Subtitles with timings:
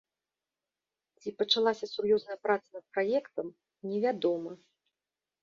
[1.21, 3.47] Ці пачалася сур'ёзная праца над праектам,
[3.93, 4.51] невядома.